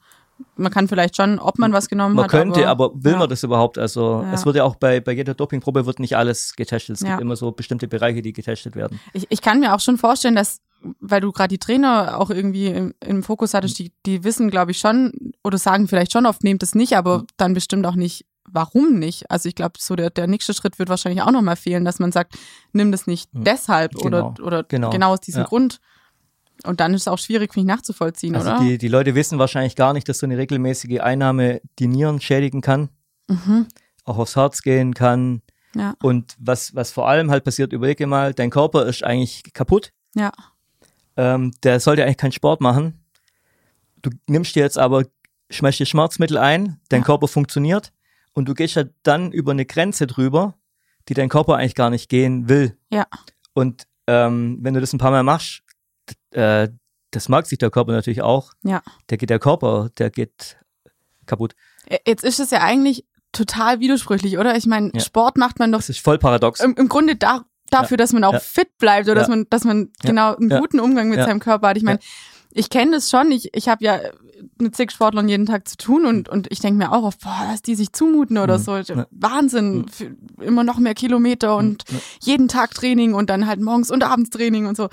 [0.57, 2.33] man kann vielleicht schon, ob man was genommen man hat.
[2.33, 3.19] Man könnte, aber, aber will ja.
[3.19, 3.79] man das überhaupt?
[3.79, 4.33] Also ja.
[4.33, 6.97] es wird ja auch bei, bei jeder Dopingprobe wird nicht alles getestet.
[6.97, 7.11] Es ja.
[7.11, 9.01] gibt immer so bestimmte Bereiche, die getestet werden.
[9.13, 10.61] Ich, ich kann mir auch schon vorstellen, dass,
[11.01, 14.71] weil du gerade die Trainer auch irgendwie im, im Fokus hattest, die, die wissen, glaube
[14.71, 18.27] ich, schon oder sagen vielleicht schon oft, nehmt es nicht, aber dann bestimmt auch nicht,
[18.49, 19.31] warum nicht.
[19.31, 22.13] Also ich glaube, so der, der nächste Schritt wird wahrscheinlich auch nochmal fehlen, dass man
[22.13, 22.37] sagt,
[22.73, 24.07] nimm das nicht deshalb genau.
[24.07, 25.81] oder, oder genau, genau aus diesem Grund.
[26.65, 28.61] Und dann ist es auch schwierig, mich nachzuvollziehen, also oder?
[28.61, 32.61] Die, die Leute wissen wahrscheinlich gar nicht, dass so eine regelmäßige Einnahme die Nieren schädigen
[32.61, 32.89] kann,
[33.29, 33.67] mhm.
[34.05, 35.43] auch aufs Herz gehen kann.
[35.75, 35.95] Ja.
[36.03, 39.93] Und was, was vor allem halt passiert, überlege mal, dein Körper ist eigentlich kaputt.
[40.15, 40.31] Ja.
[41.17, 43.05] Ähm, der sollte eigentlich keinen Sport machen.
[44.03, 45.05] Du nimmst dir jetzt aber,
[45.51, 47.07] schmeißt dir Schmerzmittel ein, dein ja.
[47.07, 47.93] Körper funktioniert
[48.35, 50.55] und du gehst ja dann über eine Grenze drüber,
[51.09, 52.77] die dein Körper eigentlich gar nicht gehen will.
[52.91, 53.07] Ja.
[53.55, 55.63] Und ähm, wenn du das ein paar Mal machst,
[56.33, 56.69] äh,
[57.11, 58.53] das mag sich der Körper natürlich auch.
[58.63, 58.83] Ja.
[59.11, 60.57] Der geht der Körper, der geht
[61.27, 61.55] kaputt.
[62.07, 64.57] Jetzt ist es ja eigentlich total widersprüchlich, oder?
[64.57, 65.01] Ich meine, ja.
[65.01, 65.79] Sport macht man doch.
[65.79, 66.61] Das ist voll paradox.
[66.61, 67.99] Im, im Grunde da, dafür, ja.
[67.99, 68.41] dass man auch ja.
[68.41, 71.77] fit bleibt oder dass man, dass man genau einen guten Umgang mit seinem Körper hat.
[71.77, 71.99] Ich meine,
[72.51, 73.31] ich kenne das schon.
[73.31, 74.01] Ich, ich habe ja
[74.59, 77.49] mit zig Sportlern jeden Tag zu tun und, und ich denke mir auch oft, boah,
[77.51, 78.63] was die sich zumuten oder mhm.
[78.63, 78.73] so.
[79.11, 79.87] Wahnsinn.
[79.99, 80.43] Mhm.
[80.43, 82.01] immer noch mehr Kilometer und mhm.
[82.21, 84.89] jeden Tag Training und dann halt morgens und abends Training und so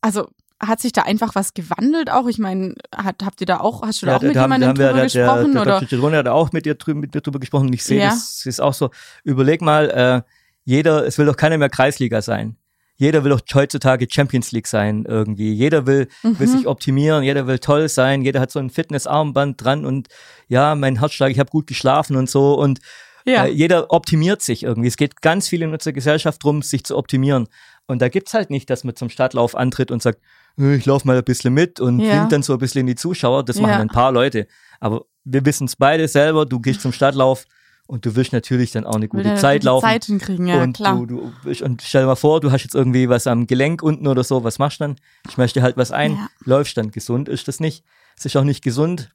[0.00, 0.28] also
[0.62, 2.26] hat sich da einfach was gewandelt auch?
[2.26, 4.94] Ich meine, hat, habt ihr da auch, hast du da ja, auch mit jemandem drüber
[4.94, 5.54] wir, gesprochen?
[5.54, 6.10] Der, der, oder?
[6.10, 8.10] Der, hat auch mit dir, mit dir drüber gesprochen ich sehe, ja.
[8.10, 8.90] das ist auch so,
[9.24, 10.22] überleg mal, äh,
[10.64, 12.56] jeder, es will doch keiner mehr Kreisliga sein.
[12.96, 15.54] Jeder will doch heutzutage Champions League sein irgendwie.
[15.54, 16.38] Jeder will, mhm.
[16.38, 20.08] will sich optimieren, jeder will toll sein, jeder hat so ein Fitnessarmband dran und
[20.48, 22.80] ja, mein Herzschlag, ich habe gut geschlafen und so und
[23.24, 23.46] ja.
[23.46, 24.88] äh, jeder optimiert sich irgendwie.
[24.88, 27.48] Es geht ganz viel in unserer Gesellschaft drum, sich zu optimieren.
[27.90, 30.20] Und da gibt's halt nicht, dass man zum Stadtlauf antritt und sagt,
[30.58, 32.20] äh, ich laufe mal ein bisschen mit und ja.
[32.20, 33.44] winkt dann so ein bisschen in die Zuschauer.
[33.44, 33.80] Das machen ja.
[33.80, 34.46] ein paar Leute.
[34.78, 37.46] Aber wir wissen es beide selber, du gehst zum Stadtlauf
[37.88, 39.84] und du willst natürlich dann auch eine gute Zeit laufen.
[39.84, 41.04] Zeit hinkriegen, ja, und klar.
[41.04, 44.06] Du, du, und stell dir mal vor, du hast jetzt irgendwie was am Gelenk unten
[44.06, 44.96] oder so, was machst du dann?
[45.28, 46.28] Ich möchte halt was ein, ja.
[46.44, 46.92] läufst dann.
[46.92, 47.84] Gesund ist das nicht.
[48.16, 49.10] Es ist auch nicht gesund,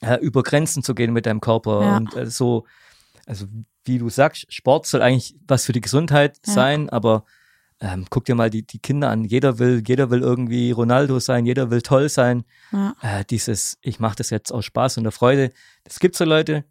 [0.00, 1.96] äh, über Grenzen zu gehen mit deinem Körper ja.
[1.98, 2.64] und äh, so,
[3.24, 3.46] also
[3.84, 7.24] wie du sagst, Sport soll eigentlich was für die Gesundheit sein, aber
[7.80, 9.24] ähm, guck dir mal die, die Kinder an.
[9.24, 12.44] Jeder will, jeder will irgendwie Ronaldo sein, jeder will toll sein.
[12.72, 12.94] Ja.
[13.02, 15.50] Äh, dieses, ich mache das jetzt aus Spaß und der Freude.
[15.84, 16.64] Das gibt so Leute,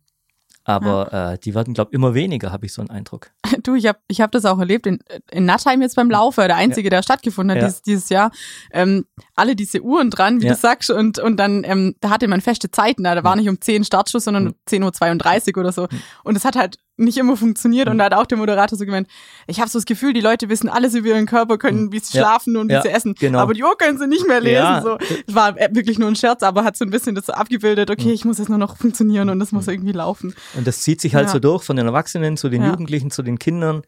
[0.64, 1.34] aber ja.
[1.34, 3.32] äh, die werden, glaube ich, immer weniger, habe ich so einen Eindruck.
[3.64, 5.00] Du, ich habe ich hab das auch erlebt in,
[5.32, 6.90] in Nattheim jetzt beim Laufe, der einzige, ja.
[6.92, 7.68] der stattgefunden hat ja.
[7.68, 8.32] dieses, dieses Jahr.
[8.72, 12.42] Ähm, alle diese Uhren dran, wie du sagst, und, und dann, ähm, da hatte man
[12.42, 15.88] feste Zeiten, da, war nicht um 10 Startschuss, sondern um 10.32 Uhr oder so.
[16.24, 17.90] Und es hat halt nicht immer funktioniert.
[17.90, 19.08] Und da hat auch der Moderator so gemeint,
[19.48, 22.18] ich habe so das Gefühl, die Leute wissen alles über ihren Körper, können, wie sie
[22.18, 22.24] ja.
[22.24, 23.16] schlafen und wie ja, sie essen.
[23.16, 23.40] Genau.
[23.40, 24.56] Aber die Uhr können sie nicht mehr lesen.
[24.56, 24.82] Ja.
[24.82, 24.98] So.
[25.28, 28.12] Es war wirklich nur ein Scherz, aber hat so ein bisschen das so abgebildet, okay,
[28.12, 30.34] ich muss jetzt nur noch funktionieren und das muss irgendwie laufen.
[30.56, 33.40] Und das zieht sich halt so durch von den Erwachsenen zu den Jugendlichen, zu den
[33.40, 33.84] Kindern.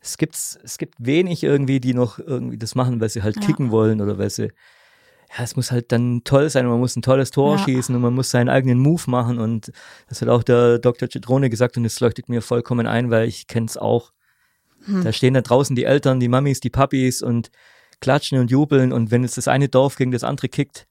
[0.00, 3.70] es gibt, es gibt wenig irgendwie, die noch irgendwie das machen, weil sie halt kicken
[3.70, 4.52] wollen oder weil sie,
[5.36, 7.64] ja, es muss halt dann toll sein und man muss ein tolles Tor ja.
[7.64, 9.72] schießen und man muss seinen eigenen Move machen und
[10.08, 11.08] das hat auch der Dr.
[11.08, 14.12] Citrone gesagt und es leuchtet mir vollkommen ein, weil ich kenne es auch.
[14.84, 15.04] Hm.
[15.04, 17.50] Da stehen da draußen die Eltern, die Mamis, die Papis und
[18.00, 20.86] klatschen und jubeln und wenn jetzt das eine Dorf gegen das andere kickt,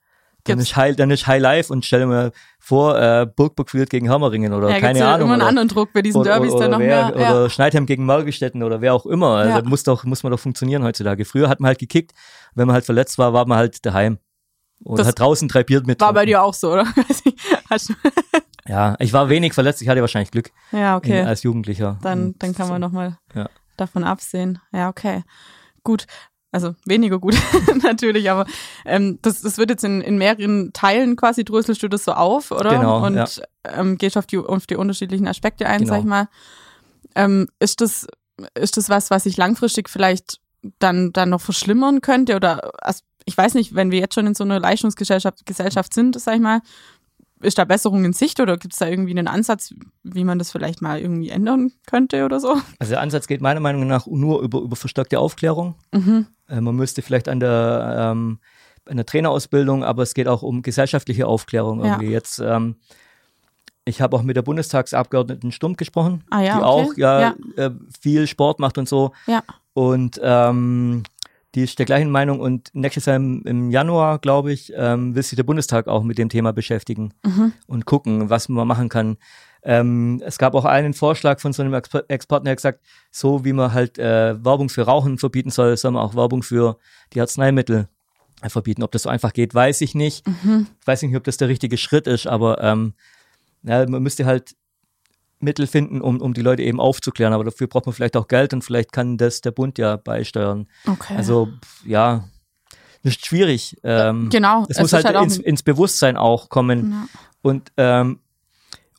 [0.48, 3.90] dann ist, High, dann ist High Life und stell dir mal vor, äh, Burgburg führt
[3.90, 5.28] gegen Hammerringen oder ja, keine ja Ahnung.
[5.28, 7.22] immer einen anderen Druck bei diesen oder, Derbys oder, dann noch wer, mehr.
[7.22, 7.32] Ja.
[7.32, 9.36] Oder Schneidheim gegen Margelstetten oder wer auch immer.
[9.36, 9.64] Also ja.
[9.64, 11.26] muss doch, muss man doch funktionieren heutzutage.
[11.26, 12.14] Früher hat man halt gekickt,
[12.56, 14.20] wenn man halt verletzt war, war man halt daheim.
[14.88, 16.00] Und das hat draußen drei Bier mit.
[16.00, 16.86] War bei dir auch so, oder?
[18.68, 20.52] ja, ich war wenig verletzt, ich hatte wahrscheinlich Glück.
[20.72, 21.22] Ja, okay.
[21.22, 22.00] In, als Jugendlicher.
[22.02, 23.50] Dann, dann kann man nochmal ja.
[23.76, 24.60] davon absehen.
[24.72, 25.24] Ja, okay.
[25.84, 26.06] Gut.
[26.50, 27.36] Also weniger gut
[27.84, 28.46] natürlich, aber
[28.86, 32.52] ähm, das, das wird jetzt in, in mehreren Teilen quasi, dröselst du das so auf,
[32.52, 32.70] oder?
[32.70, 33.06] Genau.
[33.06, 33.28] Und ja.
[33.66, 35.94] ähm, gehst auf die, auf die unterschiedlichen Aspekte ein, Genau.
[35.94, 36.30] sag ich mal.
[37.16, 38.08] Ähm, ist, das,
[38.56, 40.40] ist das was, was sich langfristig vielleicht
[40.80, 42.38] dann, dann noch verschlimmern könnte?
[42.38, 46.20] Oder also ich weiß nicht, wenn wir jetzt schon in so einer Leistungsgesellschaft Gesellschaft sind,
[46.20, 46.62] sag ich mal,
[47.42, 50.52] ist da Besserung in Sicht oder gibt es da irgendwie einen Ansatz, wie man das
[50.52, 52.56] vielleicht mal irgendwie ändern könnte oder so?
[52.80, 55.76] Also der Ansatz geht meiner Meinung nach nur über, über verstärkte Aufklärung.
[55.94, 56.26] Mhm.
[56.50, 58.40] Äh, man müsste vielleicht an der, ähm,
[58.90, 61.92] an der Trainerausbildung, aber es geht auch um gesellschaftliche Aufklärung Ja.
[61.92, 62.12] irgendwie.
[62.12, 62.78] Jetzt, ähm,
[63.86, 66.66] ich habe auch mit der Bundestagsabgeordneten Stump gesprochen, Ah ja, die okay.
[66.66, 67.36] auch ja, Ja.
[67.58, 69.12] Äh, viel Sport macht und so.
[69.28, 69.44] Ja.
[69.74, 71.04] Und ähm,
[71.56, 75.24] die ist der gleichen Meinung und nächstes Jahr im, im Januar, glaube ich, ähm, will
[75.24, 77.54] sich der Bundestag auch mit dem Thema beschäftigen Mhm.
[77.68, 79.18] und gucken, was man machen kann.
[79.64, 82.82] Ähm, es gab auch einen Vorschlag von so einem Exper Experten, der hat gesagt,
[83.12, 86.78] so wie man halt äh, Werbung für Rauchen verbieten soll, soll man auch Werbung für
[87.14, 87.88] die Arzneimittel
[88.42, 88.84] äh, verbieten.
[88.84, 90.28] Ob das so einfach geht, weiß ich nicht.
[90.28, 90.68] Mhm.
[90.80, 92.94] Ich weiß nicht, ob das der richtige Schritt ist, aber ähm,
[93.64, 94.56] ja, man müsste halt
[95.40, 97.34] Mittel finden, um, um die Leute eben aufzuklären.
[97.34, 100.68] Aber dafür braucht man vielleicht auch Geld und vielleicht kann das der Bund ja beisteuern.
[100.88, 101.16] Okay.
[101.16, 101.50] Also
[101.86, 102.24] ja,
[103.04, 103.78] das ist schwierig.
[103.84, 104.66] Ähm, genau.
[104.70, 106.92] es muss ist halt, auch ins, ins Bewusstsein auch kommen.
[106.92, 107.08] Ja.
[107.42, 108.20] Und ähm,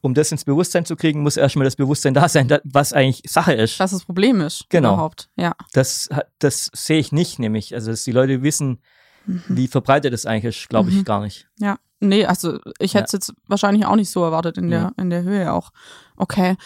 [0.00, 3.52] um das ins Bewusstsein zu kriegen, muss erstmal das Bewusstsein da sein, was eigentlich Sache
[3.54, 3.80] ist.
[3.80, 4.66] was das Problem ist.
[4.68, 4.94] Genau.
[4.94, 5.28] Überhaupt.
[5.36, 5.54] Ja.
[5.72, 7.74] Das, das sehe ich nicht, nämlich.
[7.74, 8.80] Also, dass die Leute wissen,
[9.26, 11.04] wie verbreitet es eigentlich ist, glaube ich Mhm.
[11.04, 11.48] gar nicht.
[11.58, 11.78] Ja.
[12.00, 14.92] Nee, also ich hätte es jetzt wahrscheinlich auch nicht so erwartet in der, Ja.
[14.96, 15.70] in der Höhe auch.
[16.16, 16.56] Okay.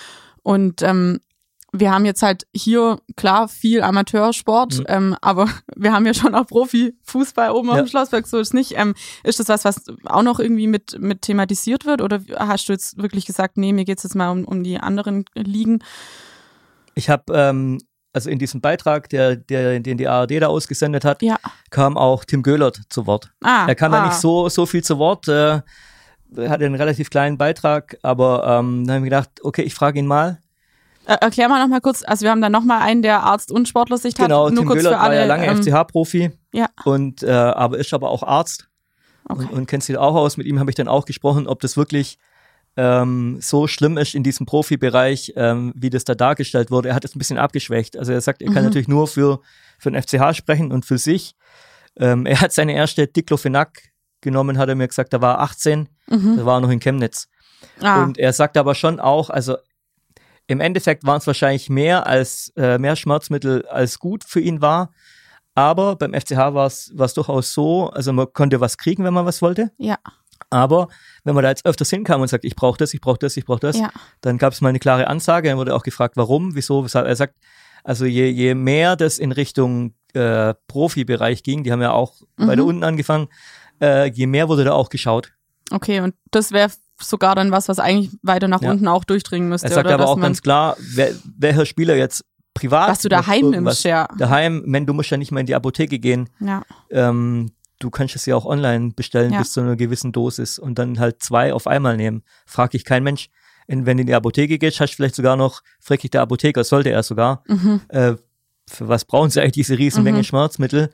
[0.43, 1.21] Und ähm,
[1.75, 4.85] wir haben jetzt halt hier klar viel Amateursport, Mhm.
[4.89, 7.83] ähm, aber wir haben ja schon auch Profifußball oben auf Ja.
[7.83, 8.75] dem Schlossberg, so ist nicht.
[8.77, 12.03] Ähm, ist das was, was auch noch irgendwie mit, mit thematisiert wird?
[12.03, 15.25] Oder hast du jetzt wirklich gesagt, nee, mir geht's jetzt mal um, um die anderen
[15.35, 15.83] Ligen?
[16.95, 17.79] Ich habe, ähm,
[18.13, 21.39] also in diesem Beitrag, der, der, den die ARD da ausgesendet hat, Ja.
[21.71, 23.33] kam auch Tim Göhlert zu Wort.
[23.43, 23.99] Ah, Er kam ah.
[24.01, 25.61] da nicht so, so viel zu Wort, äh,
[26.37, 30.07] hatte einen relativ kleinen Beitrag, aber ähm, dann habe ich gedacht, okay, ich frage ihn
[30.07, 30.39] mal.
[31.07, 33.51] Äh, erklär mal noch mal kurz, also wir haben dann noch mal einen, der Arzt
[33.51, 34.27] und Sportlersicht hat.
[34.27, 35.15] Genau, Nur Tim kurz Göhlert für alle.
[35.17, 38.69] war ja lange ähm, FCH-Profi Ja, und äh, aber ist aber auch Arzt
[39.29, 39.43] okay.
[39.43, 40.37] und, und kennt sich auch aus.
[40.37, 42.19] Mit ihm habe ich dann auch gesprochen, ob das wirklich
[42.77, 46.89] ähm, so schlimm ist in diesem Profibereich, ähm, wie das da dargestellt wurde.
[46.91, 47.97] Er hat es ein bisschen abgeschwächt.
[47.99, 48.69] Also er sagt, er kann Mhm.
[48.69, 49.41] natürlich nur für,
[49.79, 51.35] für den FCH sprechen und für sich.
[51.97, 53.83] Ähm, er hat seine erste Diclofenac
[54.23, 56.37] genommen, hat er mir gesagt, da war er 18, Mhm.
[56.39, 57.29] da war er noch in Chemnitz.
[57.81, 59.57] Ah, Und er sagt aber schon auch, also
[60.47, 64.93] im Endeffekt waren es wahrscheinlich mehr als äh, mehr Schmerzmittel als gut für ihn war.
[65.55, 69.13] Aber beim FCH war es war es durchaus so, also man konnte was kriegen, wenn
[69.15, 69.71] man was wollte.
[69.79, 69.97] ja,
[70.53, 70.89] Aber
[71.25, 73.45] wenn man da jetzt öfters hinkam und sagt, ich brauche das, ich brauche das, ich
[73.45, 73.91] brauche das, ja.
[74.21, 75.49] dann gab es mal eine klare Ansage.
[75.49, 77.07] Dann wurde auch gefragt, warum, wieso, weshalb.
[77.07, 77.35] Er sagt,
[77.85, 82.63] also je, je mehr das in Richtung äh, Profibereich ging, die haben ja auch weiter
[82.63, 82.69] Mhm.
[82.69, 83.29] unten angefangen,
[83.81, 85.33] äh, je mehr wurde da auch geschaut.
[85.71, 88.71] Okay, und das wäre sogar dann was, was eigentlich weiter nach Ja.
[88.71, 89.69] unten auch durchdringen müsste.
[89.69, 89.95] Er sagt oder?
[89.95, 92.91] aber auch man, ganz klar, wer, welcher Spieler jetzt privat.
[92.91, 94.07] was du daheim nimmst, ja.
[94.19, 96.29] Daheim, wenn du musst ja nicht mal in die Apotheke gehen.
[96.41, 99.39] Ja, Ähm, du kannst es ja auch online bestellen Ja.
[99.41, 102.23] bis zu einer gewissen Dosis und dann halt zwei auf einmal nehmen.
[102.47, 103.29] Frag dich kein Mensch.
[103.69, 106.23] Und wenn du in die Apotheke gehst, hast du vielleicht sogar noch, frag dich der
[106.23, 107.81] Apotheker, sollte er sogar, mhm.
[107.89, 108.15] äh,
[108.69, 110.25] für was brauchen sie eigentlich diese Riesenmenge Mhm.
[110.25, 110.91] Schmerzmittel?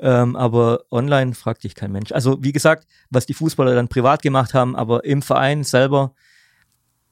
[0.00, 2.12] Ähm, aber online fragt dich kein Mensch.
[2.12, 6.14] Also wie gesagt, was die Fußballer dann privat gemacht haben, aber im Verein selber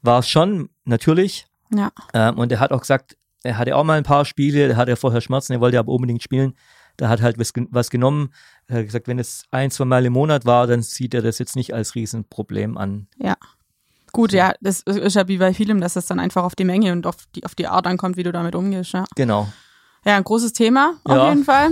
[0.03, 1.47] war es schon natürlich.
[1.71, 4.77] ja, Ähm, und er hat auch gesagt, er hatte auch mal ein paar Spiele, er
[4.77, 6.55] hatte vorher Schmerzen, er wollte aber unbedingt spielen.
[6.97, 8.31] Da hat halt was, was genommen.
[8.69, 11.39] Er hat gesagt, wenn es ein, zwei Mal im Monat war, dann sieht er das
[11.39, 13.07] jetzt nicht als Riesenproblem an.
[14.13, 16.93] gut, ja, das ist ja wie bei vielem, dass es dann einfach auf die Menge
[16.93, 19.05] und auf die, auf die Art ankommt, wie du damit umgehst, ja.
[19.15, 19.49] Genau.
[20.05, 21.29] Ja, ein großes Thema auf Ja.
[21.29, 21.71] jeden Fall.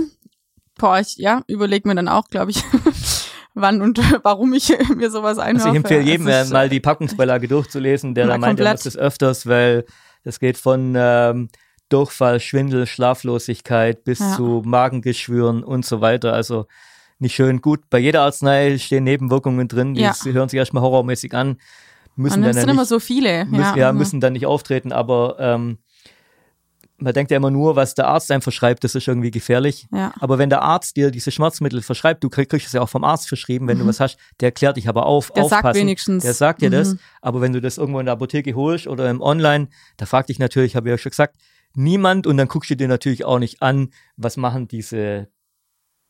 [0.77, 2.63] Boah, ich, ja, überleg mir dann auch, glaube ich,
[3.55, 5.65] wann und warum ich mir sowas einhöre.
[5.65, 8.59] Also ich empfehle jedem Es äh, ist, mal die Packungsbeilage durchzulesen, der Ja, da meint,
[8.59, 9.85] er muss das öfters, weil
[10.23, 11.49] das geht von ähm,
[11.89, 14.35] Durchfall, Schwindel, Schlaflosigkeit bis ja.
[14.35, 16.33] zu Magengeschwüren und so weiter.
[16.33, 16.65] Also
[17.19, 17.61] nicht schön.
[17.61, 20.13] Gut, bei jeder Arznei stehen Nebenwirkungen drin, die ja.
[20.23, 21.57] hören sich erstmal horrormäßig an.
[22.15, 23.45] Müssen und dann sind ja nicht, immer so viele.
[23.45, 23.97] Müssen, ja, mhm.
[23.97, 25.79] müssen dann nicht auftreten, aber ähm,
[26.97, 29.85] man denkt ja immer nur, was der Arzt einem verschreibt, das ist irgendwie gefährlich.
[29.91, 30.13] Ja.
[30.19, 33.27] Aber wenn der Arzt dir diese Schmerzmittel verschreibt, du kriegst es ja auch vom Arzt
[33.27, 33.81] verschrieben, wenn mhm.
[33.81, 35.63] du was hast, der klärt dich aber auf, der aufpassen.
[35.63, 36.23] sagt wenigstens.
[36.23, 36.73] Der sagt dir mhm.
[36.73, 36.95] das.
[37.21, 39.67] Aber wenn du das irgendwo in der Apotheke holst oder im Online,
[39.97, 41.35] da fragt dich natürlich, habe ich ja schon gesagt,
[41.75, 45.27] niemand und dann guckst du dir natürlich auch nicht an, was machen diese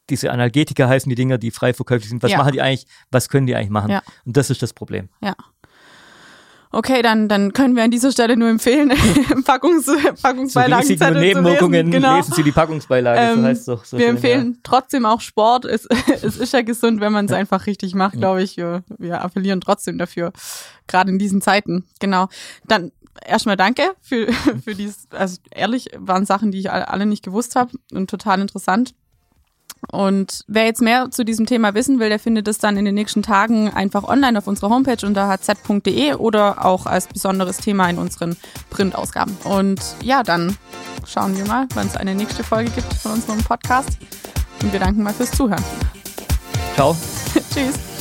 [0.10, 2.22] diese Analgetika heißen die Dinger, die frei verkäuflich sind.
[2.22, 2.38] Was ja.
[2.38, 2.86] machen die eigentlich?
[3.12, 3.90] Was können die eigentlich machen?
[3.90, 4.04] Ja.
[4.24, 5.10] Und das ist das Problem.
[5.22, 5.36] Ja.
[6.72, 8.90] Okay, dann, dann können wir an dieser Stelle nur empfehlen,
[9.46, 9.90] Packungs,
[10.22, 12.18] Packungsbeilagen Risiken und Nebenwirkungen, genau.
[12.18, 14.60] lesen Sie die Packungsbeilage, ähm, so heißt doch so Wir schön, empfehlen ja.
[14.62, 15.64] trotzdem auch Sport.
[15.64, 15.86] Es,
[16.22, 18.58] es ist ja gesund, wenn man es einfach richtig macht, glaube ich.
[18.58, 20.34] Wir, wir appellieren trotzdem dafür,
[20.88, 21.86] gerade in diesen Zeiten.
[22.02, 22.28] Genau.
[22.68, 22.92] Dann
[23.24, 24.32] erstmal danke für,
[24.64, 28.94] für dieses, also ehrlich, waren Sachen, die ich alle nicht gewusst habe und total interessant.
[29.92, 32.96] Und wer jetzt mehr zu diesem Thema wissen will, der findet es dann in den
[32.96, 38.00] nächsten Tagen einfach online auf unserer Homepage unter hz.de oder auch als besonderes Thema in
[38.00, 38.36] unseren
[38.70, 39.36] Printausgaben.
[39.44, 40.58] Und ja, dann
[41.06, 44.00] schauen wir mal, wann es eine nächste Folge gibt von unserem Podcast.
[44.64, 45.64] Und wir danken mal fürs Zuhören.
[46.76, 46.96] Ciao.
[47.54, 47.95] Tschüss.